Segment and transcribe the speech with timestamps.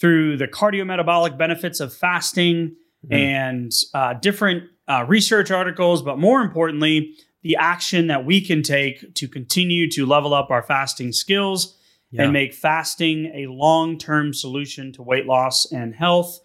[0.00, 3.14] through the cardiometabolic benefits of fasting mm-hmm.
[3.14, 9.14] and uh, different uh, research articles, but more importantly, the action that we can take
[9.14, 11.76] to continue to level up our fasting skills
[12.10, 12.24] yeah.
[12.24, 16.40] and make fasting a long term solution to weight loss and health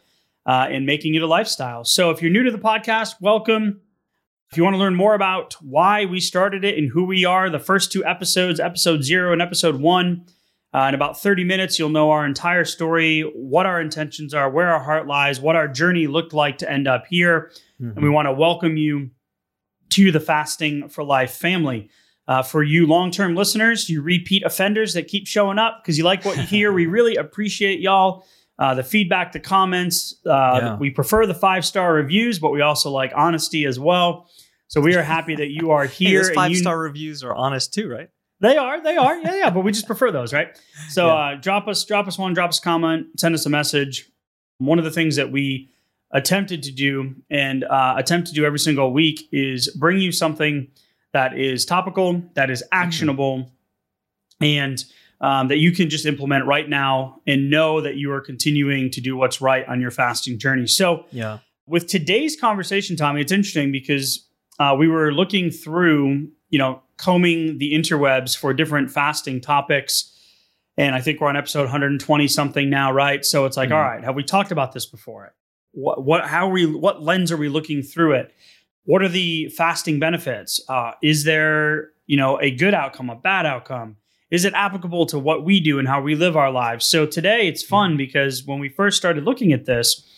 [0.45, 1.83] uh, and making it a lifestyle.
[1.83, 3.81] So, if you're new to the podcast, welcome.
[4.51, 7.49] If you want to learn more about why we started it and who we are,
[7.49, 10.25] the first two episodes, episode zero and episode one,
[10.75, 14.69] uh, in about 30 minutes, you'll know our entire story, what our intentions are, where
[14.69, 17.50] our heart lies, what our journey looked like to end up here.
[17.80, 17.91] Mm-hmm.
[17.91, 19.12] And we want to welcome you
[19.91, 21.90] to the Fasting for Life family.
[22.28, 26.03] Uh, for you long term listeners, you repeat offenders that keep showing up because you
[26.03, 28.25] like what you hear, we really appreciate y'all.
[28.59, 30.19] Uh, the feedback, the comments.
[30.25, 30.78] Uh, yeah.
[30.78, 34.30] We prefer the five star reviews, but we also like honesty as well.
[34.68, 36.28] So we are happy that you are here.
[36.28, 38.09] hey, five star reviews are honest too, right?
[38.41, 39.50] They are, they are, yeah, yeah.
[39.50, 40.59] But we just prefer those, right?
[40.90, 41.13] So yeah.
[41.13, 44.09] uh, drop us, drop us one, drop us a comment, send us a message.
[44.57, 45.69] One of the things that we
[46.12, 50.68] attempted to do and uh, attempt to do every single week is bring you something
[51.13, 52.84] that is topical, that is mm-hmm.
[52.84, 54.46] actionable, mm-hmm.
[54.46, 54.84] and
[55.22, 59.02] um, that you can just implement right now and know that you are continuing to
[59.02, 60.67] do what's right on your fasting journey.
[60.67, 61.40] So, yeah.
[61.67, 64.28] With today's conversation, Tommy, it's interesting because
[64.59, 70.17] uh, we were looking through, you know, combing the interwebs for different fasting topics.
[70.77, 73.25] And I think we're on episode 120 something now, right?
[73.25, 73.75] So it's like, mm-hmm.
[73.75, 75.35] all right, have we talked about this before?
[75.73, 78.33] What, what, how are we, what lens are we looking through it?
[78.85, 80.61] What are the fasting benefits?
[80.69, 83.97] Uh, is there, you know, a good outcome, a bad outcome?
[84.31, 86.85] Is it applicable to what we do and how we live our lives?
[86.85, 87.97] So today it's fun mm-hmm.
[87.97, 90.09] because when we first started looking at this,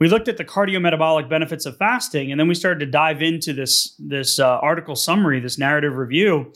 [0.00, 3.52] we looked at the cardiometabolic benefits of fasting, and then we started to dive into
[3.52, 6.52] this this uh, article summary, this narrative review,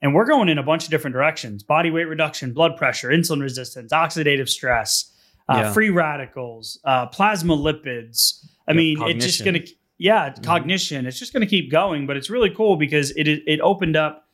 [0.00, 3.42] and we're going in a bunch of different directions: body weight reduction, blood pressure, insulin
[3.42, 5.12] resistance, oxidative stress,
[5.48, 5.72] uh, yeah.
[5.72, 8.44] free radicals, uh, plasma lipids.
[8.66, 9.16] I yeah, mean, cognition.
[9.16, 9.60] it's just gonna
[9.98, 10.42] yeah, mm-hmm.
[10.42, 11.06] cognition.
[11.06, 14.26] It's just gonna keep going, but it's really cool because it it opened up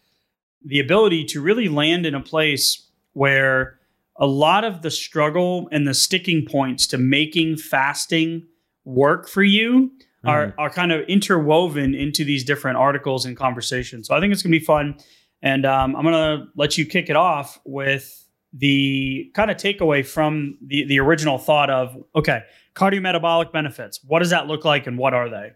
[0.64, 3.81] the ability to really land in a place where
[4.16, 8.46] a lot of the struggle and the sticking points to making fasting
[8.84, 9.90] work for you
[10.25, 10.55] are, mm.
[10.58, 14.08] are kind of interwoven into these different articles and conversations.
[14.08, 14.96] So I think it's going to be fun.
[15.43, 20.06] And um, I'm going to let you kick it off with the kind of takeaway
[20.06, 22.43] from the the original thought of okay,
[22.75, 24.00] cardiometabolic benefits.
[24.06, 25.52] What does that look like, and what are they?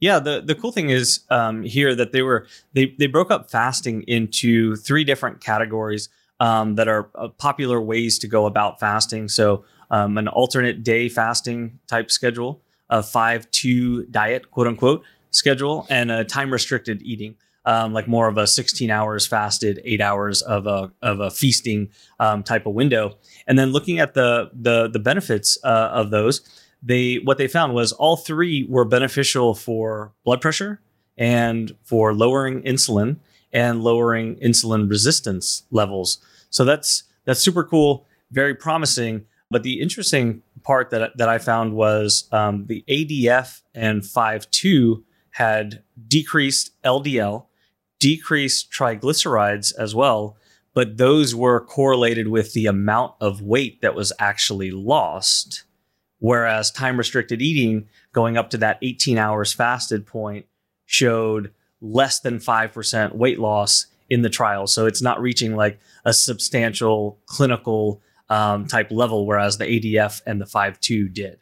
[0.00, 3.50] Yeah, the, the cool thing is um, here that they were they they broke up
[3.50, 6.08] fasting into three different categories
[6.38, 9.28] um, that are uh, popular ways to go about fasting.
[9.28, 15.86] So um, an alternate day fasting type schedule, a five two diet quote unquote schedule,
[15.90, 17.36] and a time restricted eating.
[17.64, 21.90] Um, like more of a 16 hours fasted, eight hours of a of a feasting
[22.18, 26.40] um, type of window, and then looking at the the the benefits uh, of those,
[26.82, 30.80] they what they found was all three were beneficial for blood pressure
[31.18, 33.16] and for lowering insulin
[33.52, 36.18] and lowering insulin resistance levels.
[36.50, 39.26] So that's that's super cool, very promising.
[39.50, 45.82] But the interesting part that that I found was um, the ADF and 5.2 had
[46.08, 47.46] decreased LDL
[47.98, 50.36] decreased triglycerides as well,
[50.74, 55.64] but those were correlated with the amount of weight that was actually lost.
[56.20, 60.46] Whereas time restricted eating, going up to that 18 hours fasted point,
[60.84, 64.66] showed less than 5% weight loss in the trial.
[64.66, 70.40] So it's not reaching like a substantial clinical um, type level, whereas the ADF and
[70.40, 71.38] the 5.2 did.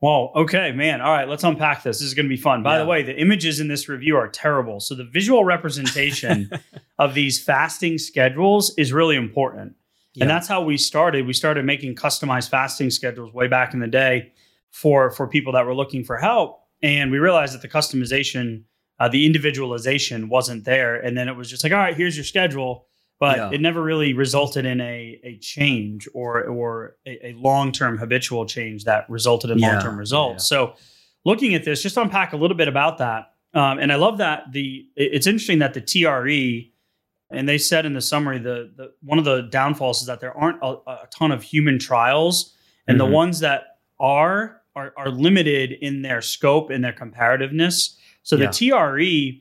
[0.00, 0.32] Whoa.
[0.36, 1.00] Okay, man.
[1.00, 1.98] All right, let's unpack this.
[1.98, 2.62] This is going to be fun.
[2.62, 2.80] By yeah.
[2.80, 4.78] the way, the images in this review are terrible.
[4.80, 6.50] So the visual representation
[6.98, 9.76] of these fasting schedules is really important.
[10.12, 10.24] Yeah.
[10.24, 11.26] And that's how we started.
[11.26, 14.32] We started making customized fasting schedules way back in the day
[14.70, 18.64] for for people that were looking for help, and we realized that the customization,
[19.00, 20.96] uh, the individualization wasn't there.
[20.96, 22.86] And then it was just like, all right, here's your schedule
[23.24, 23.50] but yeah.
[23.50, 28.44] it never really resulted in a, a change or or a, a long term habitual
[28.44, 29.72] change that resulted in yeah.
[29.72, 30.44] long term results.
[30.44, 30.56] Yeah.
[30.56, 30.74] So,
[31.24, 33.32] looking at this, just unpack a little bit about that.
[33.54, 36.70] Um, and I love that the it's interesting that the TRE
[37.30, 40.36] and they said in the summary the, the one of the downfalls is that there
[40.36, 42.52] aren't a, a ton of human trials,
[42.86, 43.10] and mm-hmm.
[43.10, 47.96] the ones that are, are are limited in their scope and their comparativeness.
[48.22, 49.40] So the TRE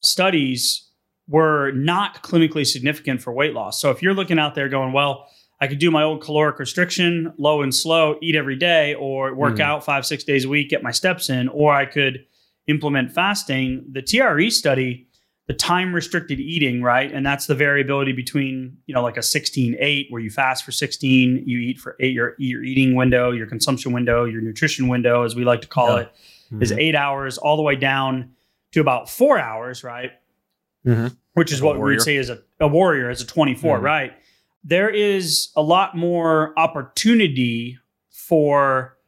[0.00, 0.87] studies
[1.28, 3.80] were not clinically significant for weight loss.
[3.80, 5.28] So if you're looking out there going, well,
[5.60, 9.56] I could do my old caloric restriction, low and slow, eat every day, or work
[9.56, 9.60] mm.
[9.60, 12.24] out five, six days a week, get my steps in, or I could
[12.68, 13.84] implement fasting.
[13.90, 15.08] The TRE study,
[15.48, 17.12] the time restricted eating, right?
[17.12, 20.70] And that's the variability between, you know, like a 16 8, where you fast for
[20.70, 25.24] 16, you eat for eight, your, your eating window, your consumption window, your nutrition window,
[25.24, 26.02] as we like to call yeah.
[26.02, 26.12] it,
[26.52, 26.62] mm-hmm.
[26.62, 28.30] is eight hours, all the way down
[28.72, 30.12] to about four hours, right?
[30.88, 31.06] Mm-hmm.
[31.34, 33.84] which is what we would say is a, a warrior as a 24, mm-hmm.
[33.84, 34.12] right?
[34.64, 37.78] There is a lot more opportunity
[38.10, 38.98] for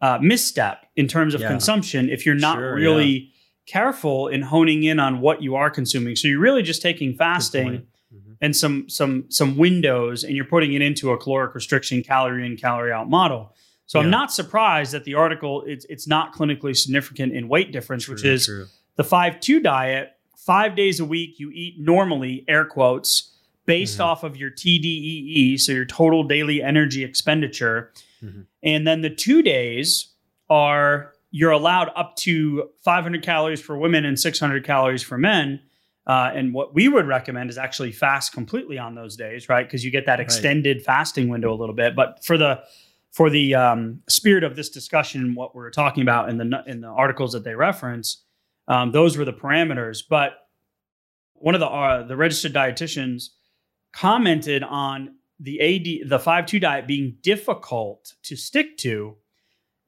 [0.00, 1.48] uh, misstep in terms of yeah.
[1.48, 3.30] consumption if you're not sure, really yeah.
[3.66, 6.16] careful in honing in on what you are consuming.
[6.16, 8.32] So you're really just taking fasting mm-hmm.
[8.40, 12.56] and some some some windows and you're putting it into a caloric restriction, calorie in,
[12.56, 13.54] calorie out model.
[13.86, 14.04] So yeah.
[14.04, 18.14] I'm not surprised that the article it's it's not clinically significant in weight difference, true,
[18.14, 18.66] which is true.
[18.96, 20.12] the five two diet
[20.48, 23.36] five days a week you eat normally, air quotes,
[23.66, 24.08] based mm-hmm.
[24.08, 27.92] off of your TDEE, so your total daily energy expenditure.
[28.24, 28.40] Mm-hmm.
[28.62, 30.10] And then the two days
[30.48, 35.60] are you're allowed up to 500 calories for women and 600 calories for men.
[36.06, 39.66] Uh, and what we would recommend is actually fast completely on those days, right?
[39.66, 40.86] Because you get that extended right.
[40.86, 41.94] fasting window a little bit.
[41.94, 42.62] But for the
[43.10, 46.88] for the um, spirit of this discussion, what we're talking about in the in the
[46.88, 48.24] articles that they reference,
[48.68, 50.02] um, those were the parameters.
[50.08, 50.34] But
[51.34, 53.30] one of the uh, the registered dietitians
[53.92, 59.16] commented on the AD the five two diet being difficult to stick to,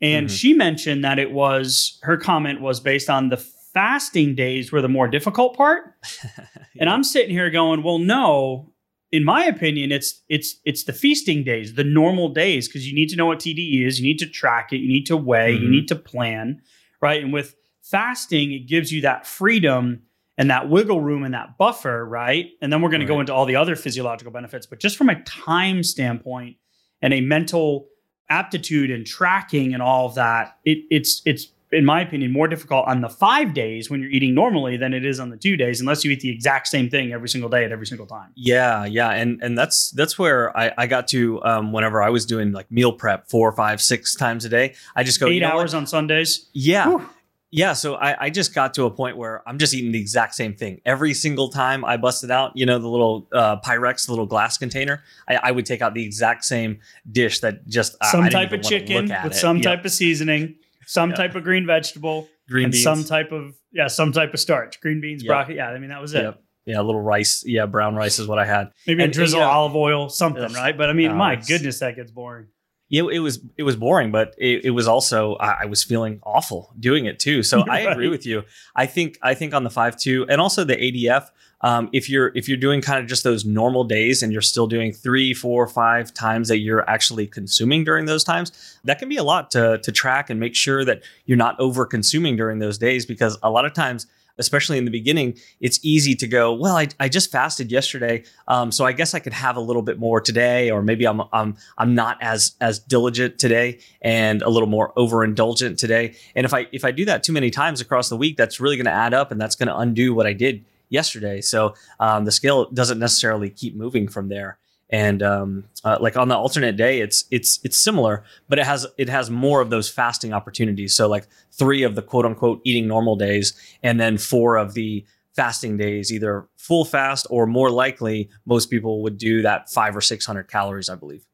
[0.00, 0.34] and mm-hmm.
[0.34, 4.88] she mentioned that it was her comment was based on the fasting days were the
[4.88, 5.94] more difficult part.
[6.24, 6.46] yeah.
[6.80, 8.72] And I'm sitting here going, well, no.
[9.12, 13.08] In my opinion, it's it's it's the feasting days, the normal days, because you need
[13.08, 15.64] to know what TDEE is, you need to track it, you need to weigh, mm-hmm.
[15.64, 16.62] you need to plan,
[17.00, 17.20] right?
[17.20, 17.56] And with
[17.90, 20.02] fasting, it gives you that freedom
[20.38, 22.50] and that wiggle room and that buffer, right?
[22.62, 23.06] And then we're going right.
[23.06, 24.64] to go into all the other physiological benefits.
[24.64, 26.56] But just from a time standpoint
[27.02, 27.88] and a mental
[28.30, 32.86] aptitude and tracking and all of that, it, it's it's in my opinion more difficult
[32.86, 35.78] on the five days when you're eating normally than it is on the two days,
[35.78, 38.30] unless you eat the exact same thing every single day at every single time.
[38.34, 42.24] Yeah, yeah, and and that's that's where I, I got to um, whenever I was
[42.24, 44.74] doing like meal prep four, five, six times a day.
[44.96, 46.48] I just go eight hours on Sundays.
[46.54, 46.88] Yeah.
[46.88, 47.08] Whew
[47.52, 50.36] yeah, so I, I, just got to a point where I'm just eating the exact
[50.36, 52.52] same thing every single time I busted out.
[52.54, 55.02] You know, the little uh, Pyrex, the little glass container.
[55.28, 56.78] I, I, would take out the exact same
[57.10, 59.34] dish that just some type of chicken with it.
[59.34, 62.84] some type of seasoning, some type of green vegetable, green and beans.
[62.84, 65.28] some type of yeah, some type of starch, green beans, yep.
[65.28, 65.56] broccoli.
[65.56, 66.22] Yeah, I mean that was it.
[66.22, 66.42] Yep.
[66.66, 67.42] yeah, a little rice.
[67.44, 68.70] Yeah, brown rice is what I had.
[68.86, 70.76] Maybe And, drizzle you know- olive oil, something, right?
[70.76, 72.46] But I mean, No, my goodness, that gets boring.
[72.90, 76.20] It, it was it was boring, but it, it was also I, I was feeling
[76.24, 77.42] awful doing it too.
[77.42, 78.42] So I agree with you.
[78.74, 81.28] I think I think on the five two and also the ADF.
[81.62, 84.66] Um, if you're if you're doing kind of just those normal days and you're still
[84.66, 89.18] doing three, four, five times that you're actually consuming during those times, that can be
[89.18, 92.78] a lot to to track and make sure that you're not over consuming during those
[92.78, 94.06] days because a lot of times
[94.40, 98.72] especially in the beginning, it's easy to go, well, I, I just fasted yesterday, um,
[98.72, 101.56] so I guess I could have a little bit more today, or maybe I'm I'm
[101.78, 106.14] I'm not as as diligent today and a little more overindulgent today.
[106.34, 108.76] And if I if I do that too many times across the week, that's really
[108.76, 111.40] going to add up, and that's going to undo what I did yesterday.
[111.40, 114.58] So um, the scale doesn't necessarily keep moving from there.
[114.92, 118.86] And um, uh, like on the alternate day, it's it's it's similar, but it has
[118.98, 120.94] it has more of those fasting opportunities.
[120.94, 125.04] So like three of the quote unquote eating normal days, and then four of the
[125.36, 130.00] fasting days, either full fast or more likely most people would do that five or
[130.00, 131.24] six hundred calories, I believe.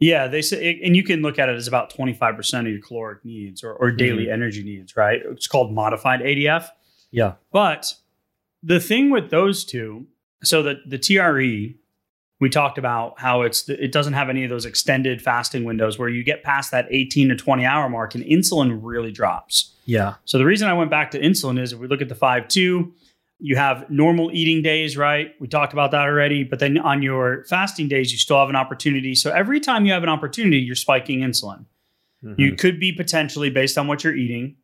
[0.00, 3.22] Yeah, they say, and you can look at it as about 25% of your caloric
[3.22, 5.20] needs or, or daily energy needs, right?
[5.26, 6.68] It's called modified ADF.
[7.10, 7.34] Yeah.
[7.52, 7.92] But
[8.62, 10.06] the thing with those two,
[10.42, 11.76] so the, the TRE,
[12.40, 16.08] we talked about how it's it doesn't have any of those extended fasting windows where
[16.08, 19.74] you get past that 18 to 20 hour mark and insulin really drops.
[19.84, 20.14] Yeah.
[20.24, 22.90] So the reason I went back to insulin is if we look at the 5-2,
[23.40, 25.34] you have normal eating days, right?
[25.38, 26.44] We talked about that already.
[26.44, 29.14] But then on your fasting days, you still have an opportunity.
[29.14, 31.64] So every time you have an opportunity, you're spiking insulin.
[32.22, 32.56] You mm-hmm.
[32.56, 34.56] could be potentially based on what you're eating,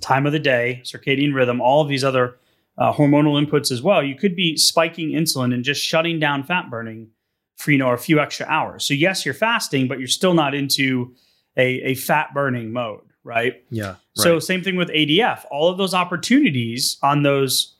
[0.00, 2.36] time of the day, circadian rhythm, all of these other
[2.78, 4.02] uh, hormonal inputs as well.
[4.02, 7.08] You could be spiking insulin and just shutting down fat burning
[7.56, 8.84] for you know a few extra hours.
[8.84, 11.14] So yes, you're fasting, but you're still not into
[11.56, 13.62] a, a fat burning mode, right?
[13.70, 13.96] yeah.
[14.16, 15.44] So same thing with ADF.
[15.50, 17.70] All of those opportunities on those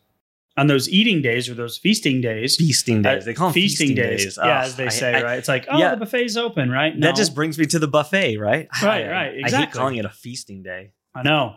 [0.56, 2.54] on those eating days or those feasting days.
[2.54, 3.22] feasting days.
[3.22, 4.38] uh, They call them feasting, days.
[4.40, 5.38] Yeah, Ugh, as they I- say, I- right?
[5.38, 5.90] It's like, oh, yeah.
[5.96, 6.96] the buffet's open, right?
[6.96, 7.08] No.
[7.08, 8.68] That just brings me to the buffet, right?
[8.80, 9.76] Right, I- right, I hate exactly.
[9.80, 10.92] calling it a feasting day.
[11.12, 11.56] I know.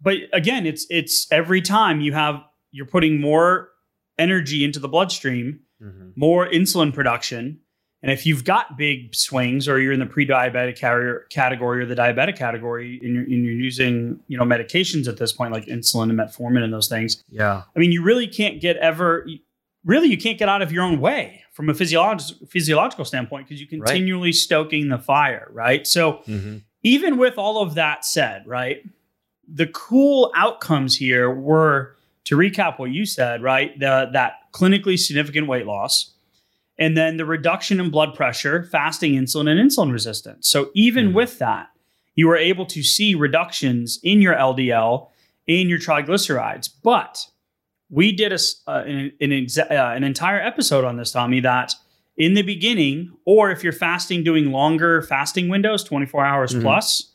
[0.00, 3.70] But again, it's it's every time you have you're putting more
[4.18, 6.12] energy into the bloodstream, Mhm.
[6.16, 7.60] more insulin production.
[8.02, 11.96] And if you've got big swings or you're in the pre-diabetic carrier category or the
[11.96, 16.10] diabetic category and you're, and you're using, you know, medications at this point like insulin
[16.10, 17.62] and metformin and those things, Yeah.
[17.74, 19.26] I mean, you really can't get ever
[19.84, 23.60] really you can't get out of your own way from a physiolog- physiological standpoint because
[23.60, 23.88] you're Right.
[23.88, 25.86] continually stoking the fire, right?
[25.86, 26.62] So Mhm.
[26.82, 28.82] even with all of that said, right,
[29.50, 31.96] the cool outcomes here were
[32.28, 33.78] to recap what you said, right?
[33.78, 36.12] The that clinically significant weight loss,
[36.78, 40.48] and then the reduction in blood pressure, fasting insulin, and insulin resistance.
[40.48, 41.14] So even Mhm.
[41.14, 41.68] with that,
[42.14, 45.10] you were able to see reductions in your LDL,
[45.46, 46.68] in your triglycerides.
[46.82, 47.26] But
[47.90, 51.72] we did a, uh, an, an, exa- uh, an entire episode on this, Tommy, that
[52.18, 56.60] in the beginning, or if you're fasting doing longer fasting windows, 24 hours Mhm.
[56.62, 57.14] plus,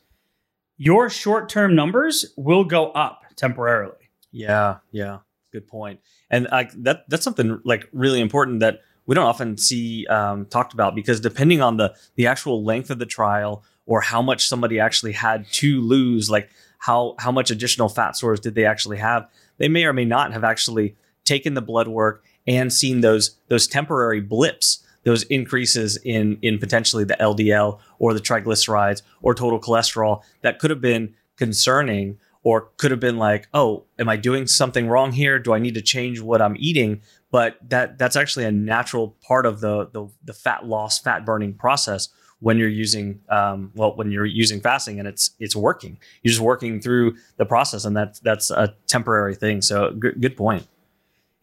[0.78, 4.03] your short term numbers will go up temporarily.
[4.34, 5.20] Yeah, yeah,
[5.52, 6.02] good point.
[6.30, 10.74] And like that, that's something like really important that we don't often see um, talked
[10.74, 14.80] about because depending on the the actual length of the trial or how much somebody
[14.80, 16.50] actually had to lose, like
[16.80, 20.34] how how much additional fat stores did they actually have, they may or may not
[20.34, 26.38] have actually taken the blood work and seen those those temporary blips those increases in
[26.42, 32.18] in potentially the LDL or the triglycerides or total cholesterol that could have been concerning
[32.44, 35.40] or could have been like, oh, am I doing something wrong here?
[35.40, 37.02] Do I need to change what I'm eating?
[37.32, 41.54] But that that's actually a natural part of the the, the fat loss, fat burning
[41.54, 42.10] process
[42.40, 45.98] when you're using um, well when you're using fasting and it's it's working.
[46.22, 49.62] You're just working through the process, and that's that's a temporary thing.
[49.62, 50.68] So good, good point.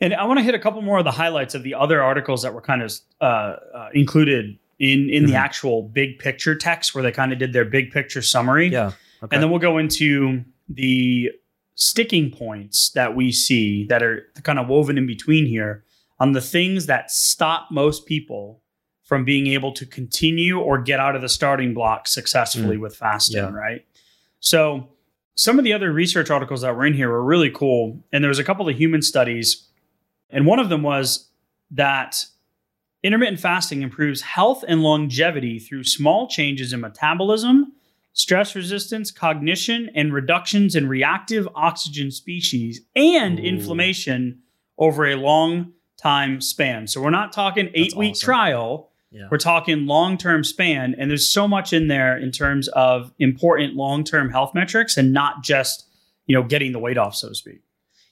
[0.02, 2.42] And I want to hit a couple more of the highlights of the other articles
[2.42, 5.36] that were kind of uh, uh, included in in the Mhm.
[5.38, 8.68] actual big picture text, where they kind of did their big picture summary.
[8.68, 8.92] Yeah.
[9.22, 9.34] Okay.
[9.36, 11.30] And then we'll go into the
[11.74, 15.84] sticking points that we see that are kind of woven in between here
[16.18, 18.60] on the things that stop most people
[19.02, 22.82] from being able to continue or get out of the starting block successfully hmm.
[22.82, 23.50] with fasting, Yeah.
[23.50, 23.84] right?
[24.38, 24.88] So,
[25.36, 27.98] some of the other research articles that were in here were really cool.
[28.12, 29.66] And there was a couple of human studies.
[30.28, 31.28] And one of them was
[31.70, 32.26] that
[33.02, 37.72] intermittent fasting improves health and longevity through small changes in metabolism,
[38.12, 43.42] stress resistance, cognition, and reductions in reactive oxygen species and Ooh.
[43.42, 44.40] inflammation
[44.78, 46.86] over a long time span.
[46.86, 48.26] So we're not talking eight week awesome.
[48.26, 48.90] trial.
[49.10, 49.28] Yeah.
[49.30, 50.94] We're talking long term span.
[50.98, 55.12] And there's so much in there in terms of important long term health metrics and
[55.12, 55.86] not just,
[56.26, 57.60] you know, getting the weight off, so to speak.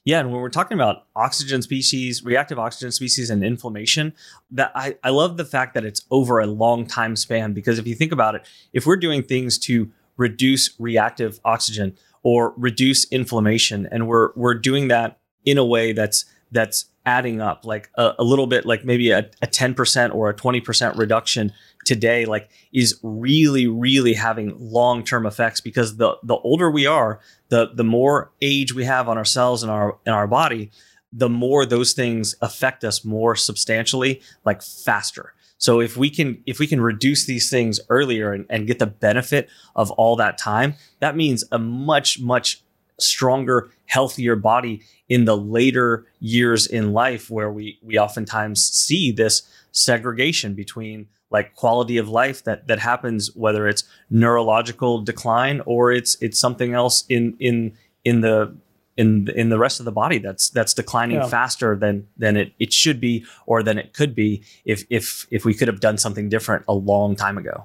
[0.09, 4.15] Yeah, and when we're talking about oxygen species, reactive oxygen species, and inflammation,
[4.51, 7.87] that I, I love the fact that it's over a long time span because if
[7.87, 13.87] you think about it, if we're doing things to reduce reactive oxygen or reduce inflammation,
[13.93, 18.25] and we're we're doing that in a way that's that's adding up, like a, a
[18.25, 21.53] little bit, like maybe a, a 10% or a 20% reduction
[21.89, 27.19] today, like is really, really having long-term effects because the the older we are,
[27.49, 30.71] the the more age we have on ourselves and our in our body,
[31.13, 35.35] the more those things affect us more substantially, like faster.
[35.57, 38.87] So if we can if we can reduce these things earlier and, and get the
[38.87, 42.63] benefit of all that time, that means a much, much
[43.01, 49.43] stronger, healthier body in the later years in life where we we oftentimes see this
[49.73, 56.17] segregation between like quality of life that that happens whether it's neurological decline or it's
[56.21, 58.55] it's something else in in in the
[58.99, 61.29] in in the rest of the body that's that's declining yeah.
[61.29, 65.45] faster than than it, it should be or than it could be if if if
[65.45, 67.65] we could have done something different a long time ago.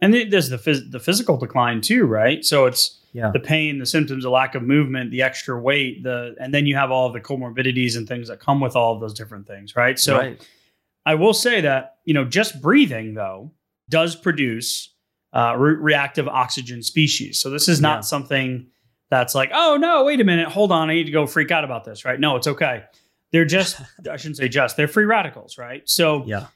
[0.00, 2.44] And there's the phys- the physical decline too, right?
[2.44, 3.30] So it's yeah.
[3.32, 6.76] the pain, the symptoms, the lack of movement, the extra weight, the and then you
[6.76, 9.98] have all the comorbidities and things that come with all of those different things, right?
[9.98, 10.48] So right.
[11.06, 13.52] I will say that you know just breathing though
[13.88, 14.94] does produce
[15.32, 17.40] uh, re- reactive oxygen species.
[17.40, 18.00] So this is not yeah.
[18.02, 18.66] something
[19.10, 21.64] that's like, oh no, wait a minute, hold on, I need to go freak out
[21.64, 22.18] about this, right?
[22.18, 22.84] No, it's okay.
[23.32, 23.80] They're just
[24.10, 25.88] I shouldn't say just they're free radicals, right?
[25.88, 26.46] So yeah.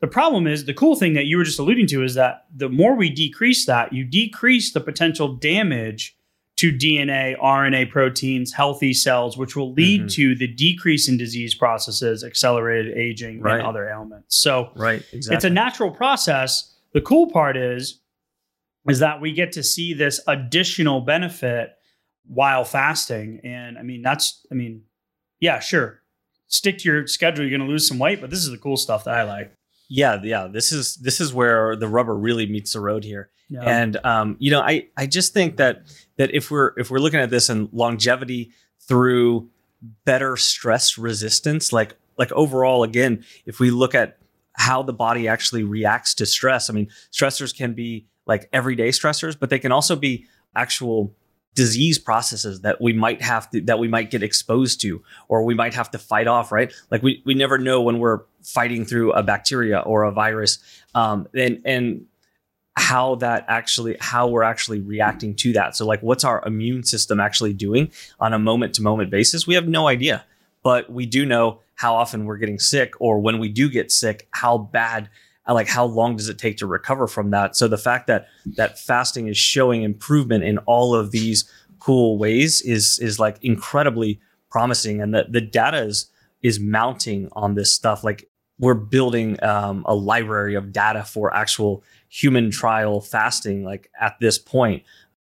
[0.00, 2.68] The problem is the cool thing that you were just alluding to is that the
[2.68, 6.16] more we decrease that, you decrease the potential damage
[6.58, 10.08] to DNA, RNA proteins, healthy cells, which will lead mm-hmm.
[10.08, 13.58] to the decrease in disease processes, accelerated aging, right.
[13.58, 14.36] and other ailments.
[14.36, 15.36] So right, exactly.
[15.36, 16.74] it's a natural process.
[16.92, 18.00] The cool part is,
[18.88, 21.76] is that we get to see this additional benefit
[22.26, 23.40] while fasting.
[23.44, 24.82] And I mean, that's, I mean,
[25.38, 26.00] yeah, sure.
[26.48, 27.44] Stick to your schedule.
[27.44, 29.52] You're going to lose some weight, but this is the cool stuff that I like
[29.88, 33.62] yeah yeah this is this is where the rubber really meets the road here yeah.
[33.62, 35.82] and um, you know i i just think that
[36.18, 39.48] that if we're if we're looking at this and longevity through
[40.04, 44.18] better stress resistance like like overall again if we look at
[44.52, 49.38] how the body actually reacts to stress i mean stressors can be like everyday stressors
[49.38, 51.14] but they can also be actual
[51.58, 55.54] disease processes that we might have to that we might get exposed to or we
[55.54, 56.72] might have to fight off right?
[56.88, 60.60] Like we, we never know when we're fighting through a bacteria or a virus.
[60.94, 62.06] Um, and and
[62.78, 65.76] how that actually how we're actually reacting to that.
[65.76, 69.46] So like what's our immune system actually doing on a moment to moment basis?
[69.46, 70.24] We have no idea.
[70.62, 74.28] But we do know how often we're getting sick or when we do get sick
[74.30, 75.08] how bad
[75.48, 77.56] like how long does it take to recover from that?
[77.56, 82.60] So the fact that that fasting is showing improvement in all of these cool ways
[82.60, 85.00] is is like incredibly promising.
[85.00, 86.10] And the, the data is
[86.42, 88.04] is mounting on this stuff.
[88.04, 94.18] Like we're building um, a library of data for actual human trial fasting like at
[94.20, 94.82] this point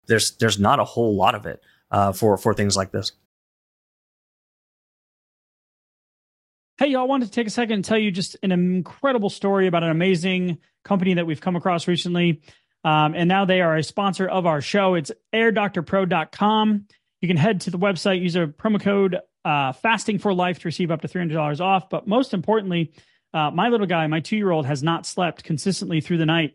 [0.07, 3.13] there's there's not a whole lot of it uh, for for things like this
[6.79, 9.85] Hey, y'all, wanted to take a second and tell you just an incredible story about
[9.85, 12.43] an amazing company that we've come across recently.
[12.83, 14.95] Um, and now they are a sponsor of our show.
[14.95, 16.87] It's airdoctorpro.com.
[17.21, 20.69] You can head to the website, use a promo code uh, fasting for life to
[20.69, 21.89] receive up to $300 off.
[21.89, 22.93] But most importantly,
[23.33, 26.55] uh, my little guy, my two year old, has not slept consistently through the night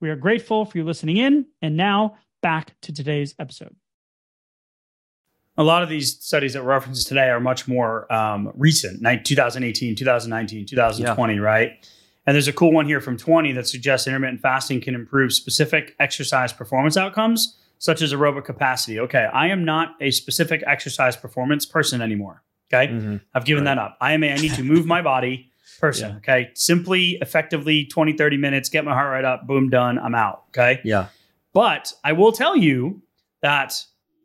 [0.00, 1.46] We are grateful for you listening in.
[1.62, 3.74] And now back to today's episode.
[5.56, 10.66] A lot of these studies that references today are much more um, recent 2018, 2019,
[10.66, 11.40] 2020, yeah.
[11.40, 11.88] right?
[12.26, 15.96] And there's a cool one here from 20 that suggests intermittent fasting can improve specific
[15.98, 19.00] exercise performance outcomes such as aerobic capacity.
[19.00, 22.42] Okay, I am not a specific exercise performance person anymore.
[22.72, 23.16] Okay, mm-hmm.
[23.34, 23.76] I've given right.
[23.76, 23.96] that up.
[24.00, 26.10] I am a I need to move my body person.
[26.10, 26.16] Yeah.
[26.16, 30.44] Okay, simply, effectively 20, 30 minutes, get my heart rate up, boom, done, I'm out.
[30.48, 31.08] Okay, yeah.
[31.52, 33.02] But I will tell you
[33.42, 33.74] that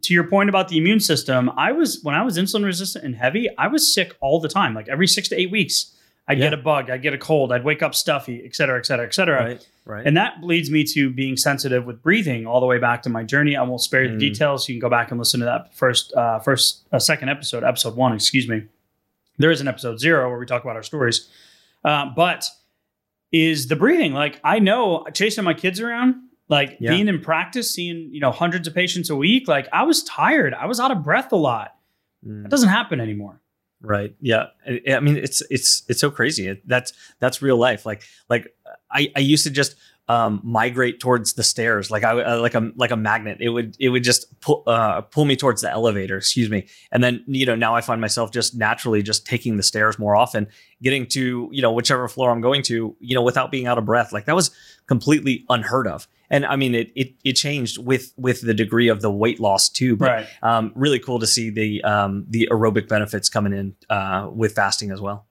[0.03, 3.15] to your point about the immune system, I was when I was insulin resistant and
[3.15, 5.91] heavy, I was sick all the time, like every six to eight weeks.
[6.25, 6.45] I'd yeah.
[6.45, 9.05] get a bug, I'd get a cold, I'd wake up stuffy, et cetera, et cetera,
[9.05, 9.43] et cetera.
[9.43, 10.07] Right, right.
[10.07, 13.23] And that leads me to being sensitive with breathing all the way back to my
[13.23, 13.57] journey.
[13.57, 14.13] I won't spare mm.
[14.13, 14.69] the details.
[14.69, 17.97] You can go back and listen to that first, uh, first, uh, second episode, episode
[17.97, 18.63] one, excuse me.
[19.37, 21.29] There is an episode zero where we talk about our stories.
[21.83, 22.47] Uh, but
[23.31, 26.15] is the breathing like I know chasing my kids around,
[26.49, 26.91] like yeah.
[26.91, 30.53] being in practice, seeing you know hundreds of patients a week, like I was tired,
[30.53, 31.75] I was out of breath a lot.
[32.25, 32.43] Mm.
[32.43, 33.41] That doesn't happen anymore.
[33.81, 34.15] Right.
[34.21, 34.45] Yeah.
[34.65, 36.61] I, I mean, it's it's it's so crazy.
[36.65, 37.85] That's that's real life.
[37.85, 38.55] Like like
[38.89, 39.75] I I used to just
[40.07, 43.37] um, migrate towards the stairs like I uh, like a like a magnet.
[43.39, 46.17] It would it would just pull uh, pull me towards the elevator.
[46.17, 46.67] Excuse me.
[46.91, 50.15] And then you know now I find myself just naturally just taking the stairs more
[50.15, 50.47] often,
[50.81, 53.85] getting to you know whichever floor I'm going to you know without being out of
[53.85, 54.11] breath.
[54.11, 54.51] Like that was
[54.87, 59.01] completely unheard of and I mean it it it changed with with the degree of
[59.01, 59.95] the weight loss too.
[59.95, 60.27] But right.
[60.41, 64.89] um, really cool to see the um, the aerobic benefits coming in uh, with fasting
[64.91, 65.27] as well.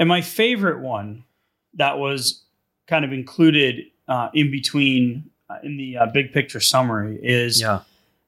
[0.00, 1.24] And my favorite one
[1.74, 2.42] that was
[2.90, 7.80] kind of included uh, in between uh, in the uh, big picture summary is yeah.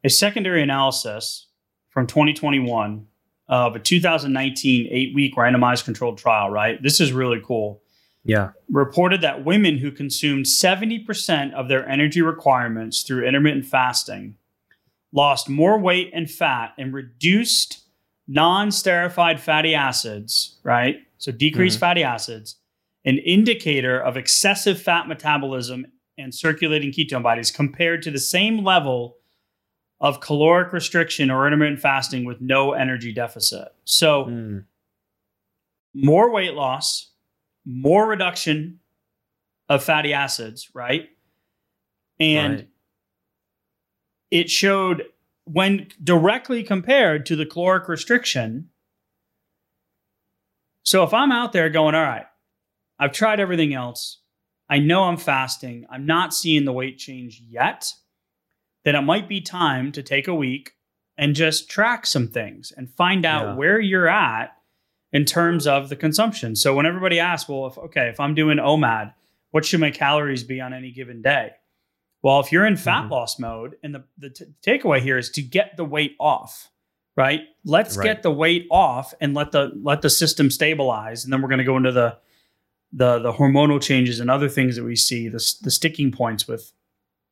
[0.05, 1.47] a secondary analysis
[1.91, 3.07] from 2021
[3.49, 6.49] of a 2019 eight week randomized controlled trial.
[6.49, 7.83] Right, this is really cool
[8.25, 8.51] yeah.
[8.71, 14.37] reported that women who consumed 70% of their energy requirements through intermittent fasting
[15.13, 17.83] lost more weight and fat and reduced
[18.29, 20.97] non-esterified fatty acids, right?
[21.19, 21.81] So decreased mm-hmm.
[21.81, 22.57] fatty acids,
[23.05, 25.87] an indicator of excessive fat metabolism
[26.19, 29.17] and circulating ketone bodies compared to the same level
[30.01, 33.69] of caloric restriction or intermittent fasting with no energy deficit.
[33.85, 34.65] So mm.
[35.95, 37.11] more weight loss,
[37.65, 38.81] more reduction
[39.69, 41.09] of fatty acids, right?
[42.19, 42.69] And right.
[44.31, 45.05] it showed
[45.45, 48.69] when directly compared to the caloric restriction.
[50.85, 52.27] So if I'm out there going, all right,
[53.03, 54.19] I've tried everything else,
[54.71, 57.93] I know I'm fasting, I'm not seeing the weight change yet,
[58.85, 60.75] then it might be time to take a week
[61.19, 63.55] and just track some things and find out yeah.
[63.57, 64.57] where you're at
[65.13, 66.55] in terms of the consumption.
[66.55, 69.13] So when everybody asks, well, if okay, if I'm doing OMAD,
[69.51, 71.51] what should my calories be on any given day?
[72.23, 73.13] Well, if you're in fat mm-hmm.
[73.13, 76.71] loss mode, and the, the t- takeaway here is to get the weight off,
[77.17, 77.41] right?
[77.65, 78.05] Let's right.
[78.05, 81.59] get the weight off and let the let the system stabilize, and then we're going
[81.59, 82.17] to go into the
[82.93, 86.73] the the hormonal changes and other things that we see, the the sticking points with,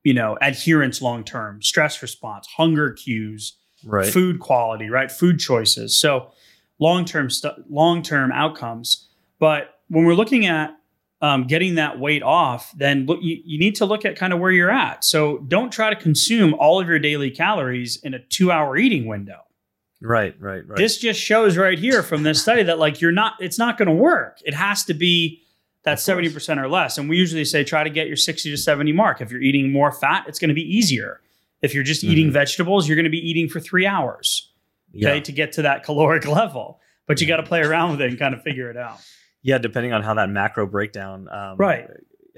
[0.04, 4.06] you know, adherence long term, stress response, hunger cues, right.
[4.06, 5.98] food quality, right, food choices.
[5.98, 6.32] So
[6.78, 7.28] long term
[7.68, 9.08] long term outcomes.
[9.38, 10.76] But when we're looking at
[11.22, 14.38] um, getting that weight off, then look, you, you need to look at kind of
[14.38, 15.04] where you're at.
[15.04, 19.06] So don't try to consume all of your daily calories in a two hour eating
[19.06, 19.40] window.
[20.02, 20.78] Right, right, right.
[20.78, 23.88] This just shows right here from this study that like you're not, it's not going
[23.88, 24.38] to work.
[24.46, 25.42] It has to be
[25.84, 26.98] that 70% or less.
[26.98, 29.20] And we usually say try to get your 60 to 70 mark.
[29.20, 31.20] If you're eating more fat, it's going to be easier.
[31.62, 32.12] If you're just mm-hmm.
[32.12, 34.50] eating vegetables, you're going to be eating for three hours
[34.94, 35.20] okay, yeah.
[35.20, 36.80] to get to that caloric level.
[37.06, 39.00] But you got to play around with it and kind of figure it out.
[39.42, 41.88] Yeah, depending on how that macro breakdown, um, Right.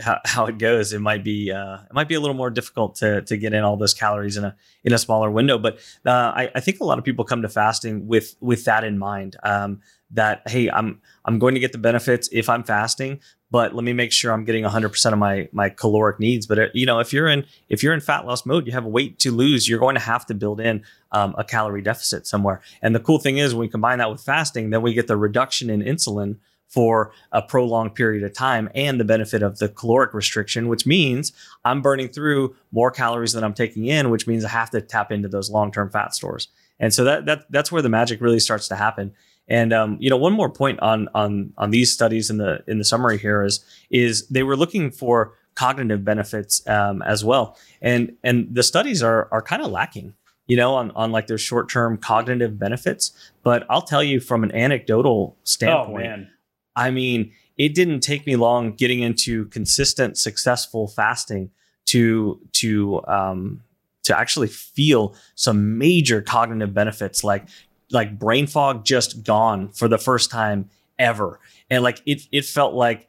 [0.00, 2.96] How, how it goes, it might be uh, it might be a little more difficult
[2.96, 5.58] to to get in all those calories in a in a smaller window.
[5.58, 8.84] But uh, I, I think a lot of people come to fasting with with that
[8.84, 9.36] in mind.
[9.42, 9.80] Um,
[10.12, 13.92] that hey, I'm I'm going to get the benefits if I'm fasting, but let me
[13.92, 16.46] make sure I'm getting 100% of my my caloric needs.
[16.46, 18.84] But uh, you know, if you're in if you're in fat loss mode, you have
[18.84, 22.60] weight to lose, you're going to have to build in um, a calorie deficit somewhere.
[22.82, 25.16] And the cool thing is, when we combine that with fasting, then we get the
[25.16, 26.36] reduction in insulin
[26.72, 31.32] for a prolonged period of time and the benefit of the caloric restriction, which means
[31.66, 35.12] I'm burning through more calories than I'm taking in, which means I have to tap
[35.12, 36.48] into those long-term fat stores.
[36.80, 39.12] And so that that that's where the magic really starts to happen.
[39.48, 42.78] And um, you know, one more point on on on these studies in the in
[42.78, 48.16] the summary here is is they were looking for cognitive benefits um, as well, and
[48.24, 50.14] and the studies are are kind of lacking,
[50.46, 53.12] you know, on on like their short term cognitive benefits.
[53.42, 56.30] But I'll tell you from an anecdotal Oh standpoint, man.
[56.76, 61.50] I mean, it didn't take me long getting into consistent, successful fasting
[61.86, 63.62] to to um,
[64.04, 67.48] to actually feel some major cognitive benefits, like
[67.90, 72.74] like brain fog just gone for the first time ever, and like it it felt
[72.74, 73.08] like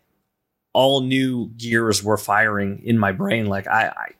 [0.74, 3.46] all new gears were firing in my brain.
[3.46, 3.88] Like I.
[3.88, 4.12] I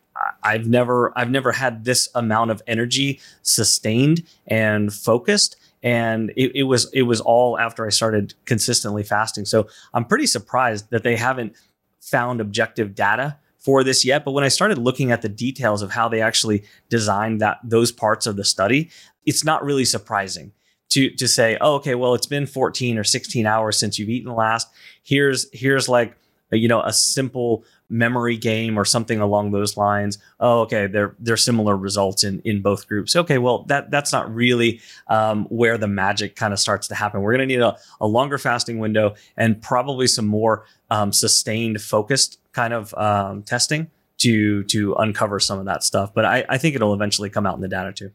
[0.42, 6.64] I've never I've never had this amount of energy sustained and focused and it, it
[6.64, 9.46] was it was all after I started consistently fasting.
[9.46, 11.56] So I'm pretty surprised that they haven't
[12.00, 14.26] found objective data for this yet.
[14.26, 17.92] But when I started looking at the details of how they actually designed that those
[17.92, 18.90] parts of the study,
[19.26, 20.54] it's not really surprising
[20.90, 24.34] to to say, oh, okay, well, it's been 14 or 16 hours since you've eaten
[24.34, 24.70] last.
[25.04, 26.18] Here's here's like
[26.52, 30.18] you know a simple memory game or something along those lines.
[30.40, 33.16] Oh, okay, they're they're similar results in in both groups.
[33.16, 37.22] Okay, well that that's not really um, where the magic kind of starts to happen.
[37.22, 41.82] We're going to need a, a longer fasting window and probably some more um, sustained,
[41.82, 46.14] focused kind of um, testing to to uncover some of that stuff.
[46.14, 48.12] But I, I think it'll eventually come out in the data too.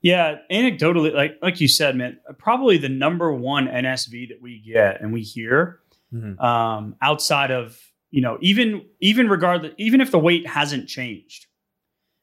[0.00, 5.00] Yeah, anecdotally, like like you said, man, probably the number one NSV that we get
[5.00, 5.80] and we hear
[6.12, 6.38] Mhm.
[6.40, 7.76] um, outside of
[8.14, 8.68] you know even
[9.00, 11.46] even regardless even if the weight hasn't changed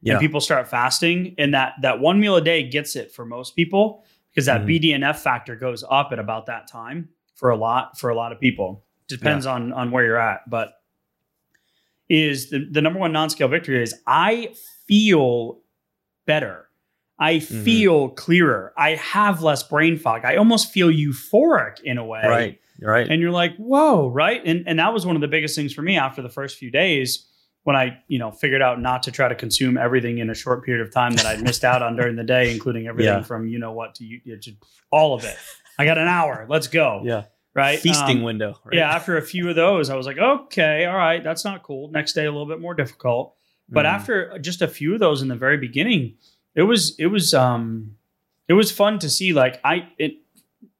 [0.01, 0.13] Yeah.
[0.13, 3.55] and people start fasting and that that one meal a day gets it for most
[3.55, 4.67] people because that Mhm.
[4.67, 8.39] BDNF factor goes up at about that time for a lot for a lot of
[8.39, 10.73] people depends on on where you're at but
[12.09, 14.53] is the, the number one non-scale victory is I
[14.87, 15.59] feel
[16.25, 16.67] better.
[17.19, 17.63] I Mhm.
[17.63, 18.73] feel clearer.
[18.77, 20.25] I have less brain fog.
[20.25, 22.59] I almost feel euphoric in a way Right.
[22.81, 23.07] Right.
[23.07, 25.81] and you're like whoa right and and that was one of the biggest things for
[25.81, 27.27] me after the first few days
[27.63, 30.65] when i you know figured out not to try to consume everything in a short
[30.65, 33.23] period of time that i'd missed out on during the day including everything Yeah.
[33.23, 34.51] from you know what to you to
[34.91, 35.37] all of it
[35.77, 37.25] i got an hour let's go yeah.
[37.53, 38.57] right Feasting Um, window.
[38.65, 38.75] Right?
[38.77, 41.91] yeah after a few of those i was like okay all right that's not cool
[41.91, 43.35] next day a little bit more difficult
[43.69, 43.89] but Mhm.
[43.93, 46.15] after just a few of those in the very beginning
[46.55, 47.95] it was it was um
[48.47, 50.13] it was fun to see like i it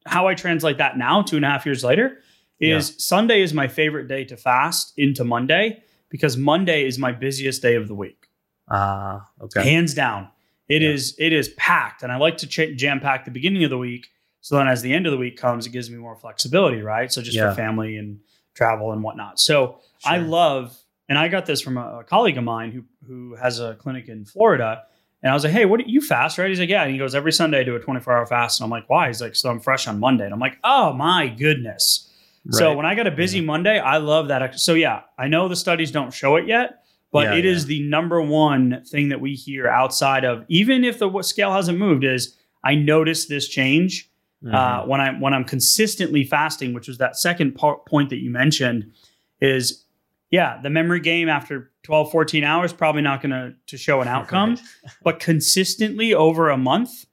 [0.05, 2.19] how i translate that now two and a half years later
[2.59, 7.61] is sunday is my favorite day to fast into monday because monday is my busiest
[7.61, 8.27] day of the week
[8.69, 9.63] Ah, okay.
[9.63, 10.29] hands down
[10.69, 10.89] It Yeah.
[10.91, 13.77] is it is packed and i like to ch- jam pack the beginning of the
[13.77, 14.07] week
[14.41, 17.11] so then as the end of the week comes it gives me more flexibility right
[17.11, 17.49] so just Yeah.
[17.49, 18.19] for family and
[18.53, 20.75] travel and whatnot so I love,
[21.09, 24.09] and I got this from a, a colleague of mine who who has a clinic
[24.09, 24.83] in Florida.
[25.23, 26.97] And I was like, "Hey, what do you fast, right?" He's like, "Yeah." And he
[26.97, 29.36] goes, "Every Sunday I do a 24 hour fast." And I'm like, "Why?" He's like,
[29.36, 32.07] "So I'm fresh on Monday." And I'm like, "Oh my goodness!"
[32.49, 34.60] So when I got a busy Monday, I love that.
[34.60, 37.67] So yeah, I know the studies don't show it yet, but Yeah, it is yeah.
[37.67, 42.03] the number one thing that we hear outside of even if the scale hasn't moved
[42.03, 44.10] is I notice this change
[44.43, 44.53] Mhm.
[44.55, 48.31] uh, when I'm when I'm consistently fasting, which was that second par- point that you
[48.31, 48.91] mentioned,
[49.39, 49.86] is
[50.31, 54.07] yeah, the memory game after 12, 14 hours probably not going to to show an
[54.15, 54.57] outcome,
[55.03, 57.05] but consistently over a month,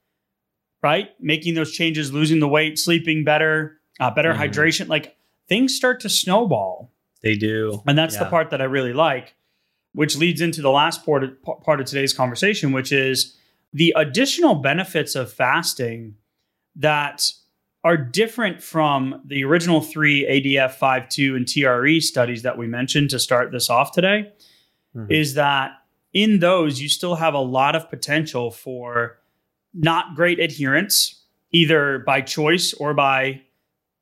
[0.83, 1.09] right?
[1.19, 4.37] Making those changes, losing the weight, sleeping better, uh, better Mhm.
[4.51, 5.15] hydration, like
[5.47, 6.91] things start to snowball.
[7.21, 7.83] they do.
[7.85, 9.35] And that's the part that I really like,
[9.93, 11.31] which leads into the last part of,
[11.65, 13.35] part of today's conversation, which is
[13.73, 16.15] the additional benefits of fasting
[16.77, 17.29] that
[17.83, 23.19] are different from the original three ADF 5.2 and TRE studies that we mentioned to
[23.19, 24.31] start this off today,
[24.95, 25.11] Mhm.
[25.11, 25.71] is that
[26.13, 29.19] in those, you still have a lot of potential for
[29.73, 33.41] not great adherence, either by choice or by,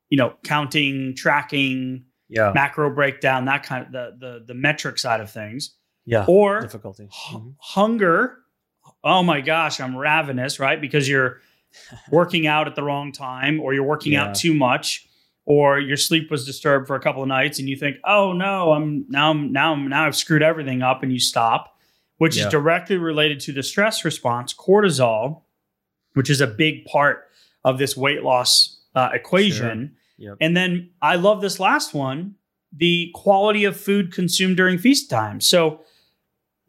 [0.09, 2.51] you know, counting, tracking, yeah.
[2.55, 6.25] macro breakdown, that kind of the the the metric side of things, Yeah.
[6.27, 7.09] or Difficulty.
[7.31, 7.55] Mhm.
[7.59, 8.37] hunger.
[9.03, 10.79] Oh my gosh, I'm ravenous, right?
[10.79, 11.41] Because you're
[12.11, 14.25] working out at the wrong time, or you're working Yeah.
[14.27, 15.06] out too much,
[15.49, 18.73] or your sleep was disturbed for a couple of nights and you think, "Oh no,
[18.73, 21.73] I'm now I'm now I'm now I've screwed everything up," and you stop,
[22.17, 22.45] which Yeah.
[22.45, 25.43] is directly related to the stress response, cortisol,
[26.15, 27.29] which is a big part
[27.63, 29.95] of this weight loss uh, equation.
[30.17, 30.37] Yep.
[30.41, 32.35] And then I love this last one,
[32.75, 35.39] the quality of food consumed during feast time.
[35.41, 35.81] So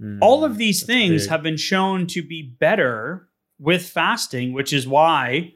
[0.01, 1.31] Mm, all of these things big.
[1.31, 5.55] have been shown to be better with fasting, which is why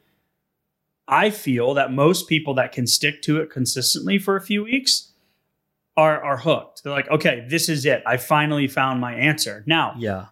[1.09, 5.13] I feel that most people that can stick to it consistently for a few weeks
[5.97, 6.83] are are hooked.
[6.83, 8.03] They're like, okay, this is it.
[8.07, 9.63] I finally found my answer.
[9.67, 10.27] Now, Yeah.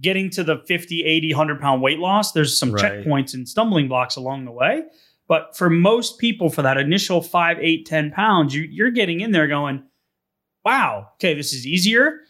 [0.00, 3.04] getting to the 50, 80, 100 pound weight loss, there's some Right.
[3.04, 4.84] checkpoints and stumbling blocks along the way.
[5.28, 9.32] But for most people, for that initial five, eight, 10 pounds, you, you're getting in
[9.32, 9.82] there going,
[10.64, 12.20] wow, okay, this is easier.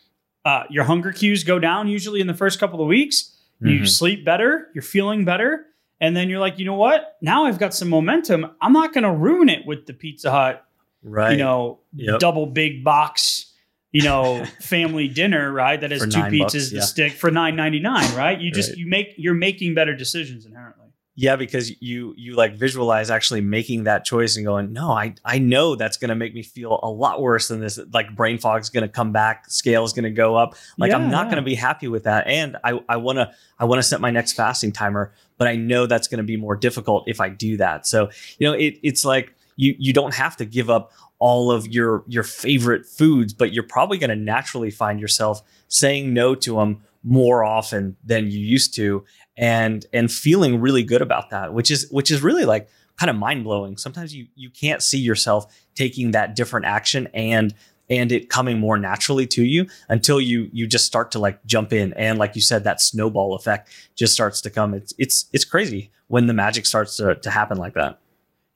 [0.44, 3.36] Uh, your hunger cues go down usually in the first couple of weeks.
[3.60, 3.88] You Mhm.
[3.88, 5.66] sleep better, you're feeling better.
[6.02, 7.16] And then you're like, you know what?
[7.22, 8.50] Now I've got some momentum.
[8.60, 10.66] I'm not going to ruin it with the Pizza Hut
[11.04, 11.32] Right.
[11.32, 12.20] you know, Yep.
[12.20, 13.52] double big box,
[13.92, 15.80] you know, family dinner, right?
[15.80, 18.38] That has For two pizzas bucks, to stick for nine ninety nine, right?
[18.40, 18.78] You just Right.
[18.78, 20.78] you make you're making better decisions inherently.
[21.14, 25.38] Yeah, because you you like visualize actually making that choice and going, no, I I
[25.38, 27.78] know that's going to make me feel a lot worse than this.
[27.92, 30.54] Like brain fog's going to come back, scale is going to go up.
[30.78, 31.32] Like I'm not yeah.
[31.32, 34.00] going to be happy with that, and I I want to I want to set
[34.00, 35.12] my next fasting timer,
[35.42, 37.84] but I know that's going to be more difficult if I do that.
[37.84, 41.66] So you know, it it's like you you don't have to give up all of
[41.66, 46.54] your your favorite foods, but you're probably going to naturally find yourself saying no to
[46.54, 49.04] them more often than you used to
[49.36, 53.16] and and feeling really good about that which is which is really like kind of
[53.16, 57.52] mind-blowing sometimes you you can't see yourself taking that different action and
[57.92, 61.72] and it coming more naturally to you until you you just start to like jump
[61.72, 65.44] in and like you said that snowball effect just starts to come it's it's it's
[65.44, 67.98] crazy when the magic starts to, to happen like that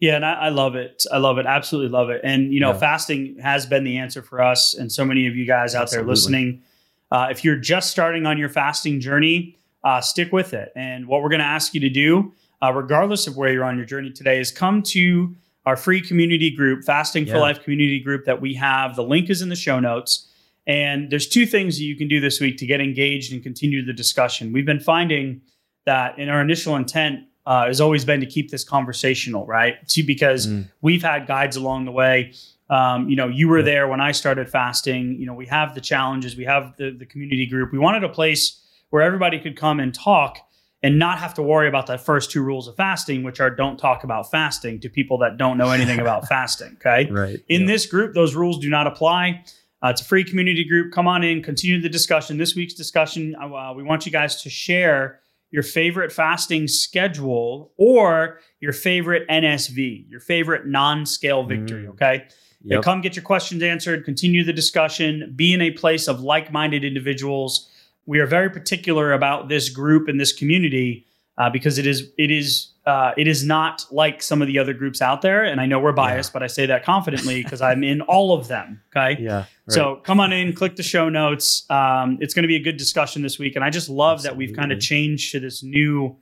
[0.01, 1.05] Yeah, and I, I love it.
[1.11, 1.47] I love it.
[1.47, 2.21] Absolutely love it.
[2.23, 2.79] And you know, Yeah.
[2.79, 6.03] fasting has been the answer for us and so many of you guys out there
[6.05, 6.63] listening.
[7.11, 10.69] Uh, if you're just starting on your fasting journey, uh, stick with it.
[10.77, 13.77] And what we're going to ask you to do, uh, regardless of where you're on
[13.77, 15.35] your journey today, is come to
[15.67, 18.95] our free community group, Fasting for Life community group that we have.
[18.97, 20.29] The link is in the show notes.
[20.69, 23.85] And there's two things that you can do this week to get engaged and continue
[23.85, 24.53] the discussion.
[24.53, 25.41] We've been finding
[25.85, 29.75] that in our initial intent uh, has always been to keep this conversational, right?
[29.89, 30.69] To, because Mm.
[30.83, 32.33] we've had guides along the way.
[32.71, 33.65] Um, you know, you were Yeah.
[33.65, 35.17] there when I started fasting.
[35.21, 37.71] You know, we have the challenges, we have the, the community group.
[37.73, 40.39] We wanted a place where everybody could come and talk
[40.83, 43.79] and not have to worry about the first two rules of fasting, which are don't
[43.79, 46.77] talk about fasting to people that don't know anything about fasting.
[46.85, 47.11] Okay.
[47.11, 49.43] right In this group, those rules do not apply.
[49.83, 50.93] Uh, it's a free community group.
[50.93, 52.39] Come on in, continue the discussion.
[52.39, 58.41] This week's discussion, uh, we want you guys to share your favorite fasting schedule or
[58.61, 61.85] your favorite NSV, your favorite non scale victory.
[61.85, 61.91] Mm.
[61.91, 62.25] Okay.
[62.63, 62.83] Yeah, Yep.
[62.85, 66.85] come get your questions answered, continue the discussion, be in a place of like minded
[66.85, 67.71] individuals.
[68.07, 71.07] We are very particular about this group and this community
[71.39, 74.73] uh, because it is it is uh, it is not like some of the other
[74.73, 75.45] groups out there.
[75.45, 78.47] And I know we're biased, but I say that confidently because I'm in all of
[78.47, 78.81] them.
[78.97, 79.21] Okay.
[79.21, 79.47] yeah right.
[79.69, 81.69] So come on in, click the show notes.
[81.69, 84.37] Um, it's going to be a good discussion this week, and I just love that
[84.37, 86.17] we've kind of changed to this new.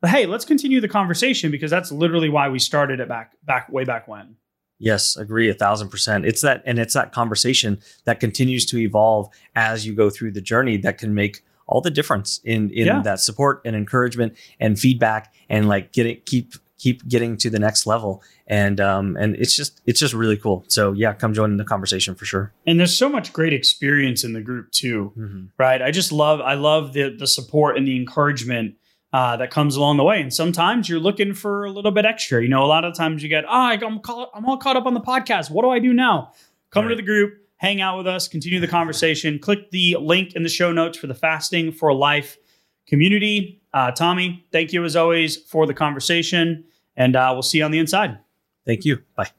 [0.00, 3.70] But hey, let's continue the conversation because that's literally why we started it back back
[3.70, 4.36] way back when.
[4.82, 6.24] Yes, agree a thousand percent.
[6.24, 10.40] It's that, and it's that conversation that continues to evolve as you go through the
[10.40, 13.02] journey that can make all the difference in in Yeah.
[13.02, 17.86] that support and encouragement and feedback and like getting keep keep getting to the next
[17.86, 18.22] level.
[18.46, 20.64] And um and it's just it's just really cool.
[20.68, 22.52] So yeah, come join in the conversation for sure.
[22.66, 25.12] And there's so much great experience in the group too,
[25.58, 25.82] right?
[25.82, 28.74] I just love I love the the support and the encouragement
[29.12, 30.20] uh, that comes along the way.
[30.20, 32.42] And sometimes you're looking for a little bit extra.
[32.42, 34.00] You know, a lot of times you get, oh, I'm
[34.34, 35.50] I'm all caught up on the podcast.
[35.50, 36.32] What do I do now?
[36.70, 39.38] Come to the group, hang out with us, continue the conversation.
[39.40, 42.38] Click the link in the show notes for the Fasting for Life
[42.86, 43.60] community.
[43.74, 46.64] Uh, Tommy, thank you as always for the conversation,
[46.96, 48.18] and uh, we'll see you on the inside.
[48.66, 49.02] Thank you.
[49.16, 49.30] Bye.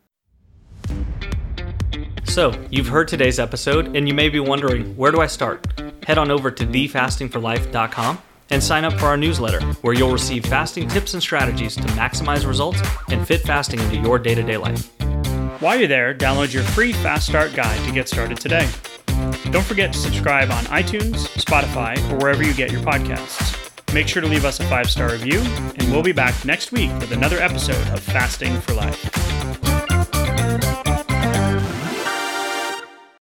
[2.25, 5.65] So, you've heard today's episode, and you may be wondering, where do I start?
[6.05, 8.21] Head on over to thefastingforlife.com
[8.51, 12.45] and sign up for our newsletter, where you'll receive fasting tips and strategies to maximize
[12.45, 14.91] results and fit fasting into your day to day life.
[15.61, 18.67] While you're there, download your free Fast Start guide to get started today.
[19.51, 23.57] Don't forget to subscribe on iTunes, Spotify, or wherever you get your podcasts.
[23.93, 26.91] Make sure to leave us a five star review, and we'll be back next week
[26.99, 29.70] with another episode of Fasting for Life.